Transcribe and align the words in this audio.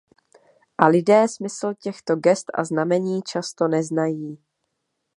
A 0.77 0.87
lidé 0.87 1.27
smysl 1.27 1.73
těchto 1.73 2.15
gest 2.15 2.47
a 2.53 2.63
znamení 2.63 3.21
často 3.21 3.67
neznají. 3.67 4.37